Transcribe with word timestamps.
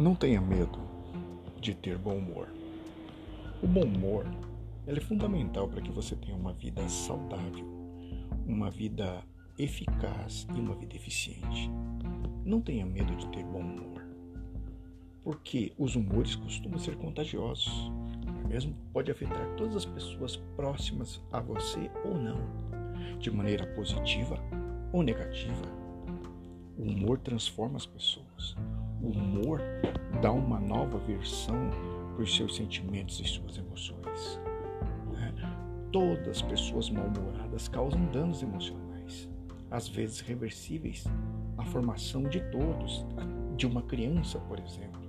Não 0.00 0.14
tenha 0.14 0.40
medo 0.40 0.78
de 1.60 1.74
ter 1.74 1.98
bom 1.98 2.16
humor. 2.16 2.48
O 3.62 3.66
bom 3.66 3.82
humor 3.82 4.24
é 4.86 4.98
fundamental 4.98 5.68
para 5.68 5.82
que 5.82 5.90
você 5.90 6.16
tenha 6.16 6.34
uma 6.34 6.54
vida 6.54 6.88
saudável, 6.88 7.66
uma 8.46 8.70
vida 8.70 9.22
eficaz 9.58 10.46
e 10.56 10.58
uma 10.58 10.74
vida 10.74 10.96
eficiente. 10.96 11.70
Não 12.46 12.62
tenha 12.62 12.86
medo 12.86 13.14
de 13.14 13.28
ter 13.28 13.44
bom 13.44 13.60
humor, 13.60 14.02
porque 15.22 15.74
os 15.76 15.96
humores 15.96 16.34
costumam 16.34 16.78
ser 16.78 16.96
contagiosos. 16.96 17.92
É 18.42 18.48
mesmo 18.48 18.74
pode 18.94 19.10
afetar 19.10 19.54
todas 19.58 19.76
as 19.76 19.84
pessoas 19.84 20.36
próximas 20.56 21.20
a 21.30 21.40
você 21.40 21.90
ou 22.06 22.14
não, 22.14 22.38
de 23.18 23.30
maneira 23.30 23.66
positiva 23.74 24.42
ou 24.94 25.02
negativa. 25.02 25.60
O 26.78 26.84
humor 26.84 27.18
transforma 27.18 27.76
as 27.76 27.84
pessoas. 27.84 28.29
O 29.02 29.08
humor 29.08 29.60
dá 30.20 30.30
uma 30.32 30.60
nova 30.60 30.98
versão 30.98 31.70
para 32.14 32.22
os 32.22 32.34
seus 32.34 32.56
sentimentos 32.56 33.20
e 33.20 33.24
suas 33.24 33.56
emoções. 33.56 34.40
Né? 35.12 35.34
Todas 35.92 36.28
as 36.28 36.42
pessoas 36.42 36.90
mal-humoradas 36.90 37.68
causam 37.68 38.04
danos 38.06 38.42
emocionais, 38.42 39.28
às 39.70 39.88
vezes 39.88 40.20
reversíveis, 40.20 41.04
à 41.56 41.64
formação 41.64 42.24
de 42.24 42.40
todos, 42.50 43.06
de 43.56 43.66
uma 43.66 43.82
criança, 43.82 44.38
por 44.40 44.58
exemplo. 44.58 45.00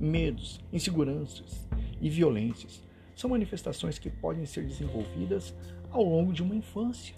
Medos, 0.00 0.60
inseguranças 0.72 1.68
e 2.00 2.08
violências 2.08 2.82
são 3.14 3.30
manifestações 3.30 3.98
que 3.98 4.10
podem 4.10 4.44
ser 4.44 4.66
desenvolvidas 4.66 5.54
ao 5.90 6.02
longo 6.02 6.32
de 6.32 6.42
uma 6.42 6.54
infância, 6.54 7.14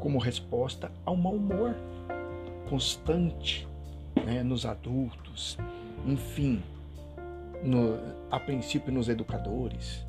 como 0.00 0.18
resposta 0.18 0.90
ao 1.04 1.16
mau 1.16 1.34
humor 1.34 1.74
constante 2.68 3.68
né, 4.24 4.42
nos 4.42 4.64
adultos, 4.64 5.58
enfim, 6.06 6.62
no, 7.62 7.98
a 8.30 8.40
princípio 8.40 8.92
nos 8.92 9.08
educadores, 9.08 10.04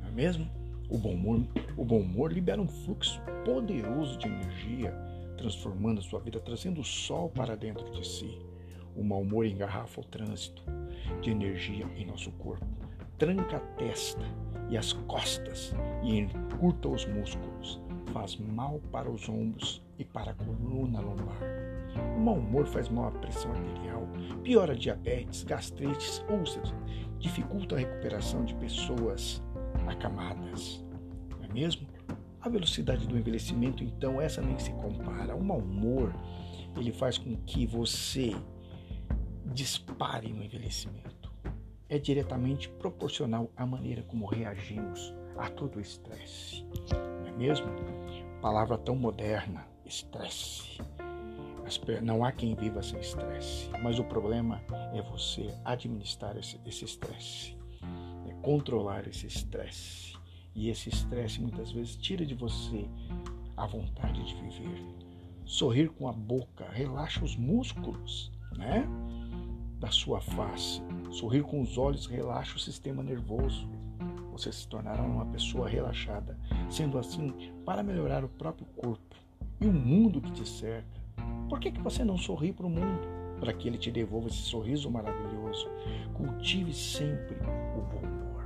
não 0.00 0.08
é 0.08 0.12
mesmo? 0.12 0.48
O 0.88 0.98
bom, 0.98 1.12
humor, 1.12 1.40
o 1.76 1.84
bom 1.84 2.00
humor 2.00 2.32
libera 2.32 2.60
um 2.60 2.68
fluxo 2.68 3.20
poderoso 3.44 4.18
de 4.18 4.26
energia, 4.26 4.92
transformando 5.38 6.00
a 6.00 6.02
sua 6.02 6.20
vida, 6.20 6.38
trazendo 6.38 6.82
o 6.82 6.84
sol 6.84 7.30
para 7.30 7.56
dentro 7.56 7.90
de 7.92 8.06
si. 8.06 8.38
O 8.94 9.02
mau 9.02 9.22
humor 9.22 9.46
engarrafa 9.46 10.02
o 10.02 10.04
trânsito 10.04 10.62
de 11.22 11.30
energia 11.30 11.86
em 11.96 12.04
nosso 12.04 12.30
corpo, 12.32 12.66
tranca 13.16 13.56
a 13.56 13.60
testa 13.60 14.22
e 14.68 14.76
as 14.76 14.92
costas 14.92 15.72
e 16.02 16.18
encurta 16.18 16.88
os 16.88 17.06
músculos, 17.06 17.80
faz 18.12 18.36
mal 18.36 18.78
para 18.90 19.10
os 19.10 19.28
ombros 19.28 19.82
e 19.98 20.04
para 20.04 20.32
a 20.32 20.34
coluna 20.34 21.00
lombar. 21.00 21.61
Mau 22.22 22.36
humor 22.36 22.64
faz 22.66 22.88
mal 22.88 23.08
à 23.08 23.10
pressão 23.10 23.50
arterial, 23.50 24.06
piora 24.44 24.76
diabetes, 24.76 25.42
gastrites, 25.42 26.24
úlceras, 26.30 26.72
dificulta 27.18 27.74
a 27.74 27.80
recuperação 27.80 28.44
de 28.44 28.54
pessoas 28.54 29.42
acamadas. 29.88 30.84
Não 31.30 31.44
é 31.44 31.52
mesmo? 31.52 31.88
A 32.40 32.48
velocidade 32.48 33.08
do 33.08 33.18
envelhecimento, 33.18 33.82
então, 33.82 34.20
essa 34.20 34.40
nem 34.40 34.56
se 34.56 34.70
compara. 34.74 35.34
O 35.34 35.42
mau 35.42 35.58
humor, 35.58 36.14
ele 36.76 36.92
faz 36.92 37.18
com 37.18 37.36
que 37.38 37.66
você 37.66 38.36
dispare 39.46 40.32
no 40.32 40.44
envelhecimento. 40.44 41.28
É 41.88 41.98
diretamente 41.98 42.68
proporcional 42.68 43.50
à 43.56 43.66
maneira 43.66 44.04
como 44.04 44.26
reagimos 44.26 45.12
a 45.36 45.50
todo 45.50 45.74
o 45.76 45.80
estresse. 45.80 46.64
Não 47.20 47.26
é 47.26 47.32
mesmo? 47.32 47.66
Palavra 48.40 48.78
tão 48.78 48.94
moderna, 48.94 49.66
estresse. 49.84 50.78
Não 52.02 52.24
há 52.24 52.32
quem 52.32 52.54
viva 52.54 52.82
sem 52.82 53.00
estresse, 53.00 53.70
mas 53.82 53.98
o 53.98 54.04
problema 54.04 54.60
é 54.94 55.00
você 55.02 55.54
administrar 55.64 56.36
esse 56.36 56.84
estresse, 56.84 57.56
é 58.28 58.32
controlar 58.42 59.06
esse 59.08 59.26
estresse. 59.26 60.12
E 60.54 60.68
esse 60.68 60.90
estresse 60.90 61.40
muitas 61.40 61.72
vezes 61.72 61.96
tira 61.96 62.26
de 62.26 62.34
você 62.34 62.86
a 63.56 63.66
vontade 63.66 64.22
de 64.24 64.34
viver. 64.34 64.84
Sorrir 65.44 65.88
com 65.90 66.08
a 66.08 66.12
boca 66.12 66.68
relaxa 66.70 67.24
os 67.24 67.36
músculos, 67.36 68.30
né? 68.56 68.86
Da 69.78 69.90
sua 69.90 70.20
face. 70.20 70.82
Sorrir 71.10 71.42
com 71.42 71.60
os 71.60 71.78
olhos 71.78 72.06
relaxa 72.06 72.56
o 72.56 72.60
sistema 72.60 73.02
nervoso. 73.02 73.68
Você 74.30 74.52
se 74.52 74.66
tornará 74.68 75.02
uma 75.02 75.26
pessoa 75.26 75.68
relaxada. 75.68 76.38
Sendo 76.70 76.98
assim, 76.98 77.32
para 77.64 77.82
melhorar 77.82 78.24
o 78.24 78.28
próprio 78.28 78.66
corpo 78.76 79.16
e 79.60 79.66
o 79.66 79.72
mundo 79.72 80.20
que 80.20 80.32
te 80.32 80.48
cerca, 80.48 81.01
por 81.52 81.60
que, 81.60 81.70
que 81.70 81.82
você 81.82 82.02
não 82.02 82.16
sorri 82.16 82.50
para 82.50 82.64
o 82.64 82.70
mundo? 82.70 83.06
Para 83.38 83.52
que 83.52 83.68
ele 83.68 83.76
te 83.76 83.90
devolva 83.90 84.28
esse 84.28 84.38
sorriso 84.38 84.90
maravilhoso. 84.90 85.68
Cultive 86.14 86.72
sempre 86.72 87.36
o 87.76 87.82
bom 87.82 88.06
humor. 88.06 88.44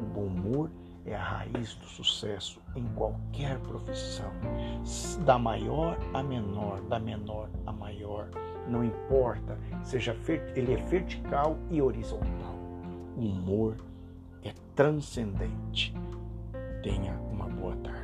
O 0.00 0.04
bom 0.04 0.26
humor 0.26 0.70
é 1.04 1.12
a 1.12 1.20
raiz 1.20 1.74
do 1.74 1.86
sucesso 1.86 2.62
em 2.76 2.84
qualquer 2.94 3.58
profissão, 3.58 4.30
da 5.24 5.40
maior 5.40 5.98
a 6.14 6.22
menor, 6.22 6.80
da 6.82 7.00
menor 7.00 7.50
a 7.66 7.72
maior. 7.72 8.30
Não 8.68 8.84
importa, 8.84 9.58
seja 9.82 10.16
ele 10.54 10.74
é 10.74 10.76
vertical 10.76 11.58
e 11.68 11.82
horizontal. 11.82 12.54
O 13.16 13.22
humor 13.22 13.74
é 14.44 14.52
transcendente. 14.76 15.92
Tenha 16.80 17.12
uma 17.32 17.48
boa 17.48 17.74
tarde. 17.78 17.99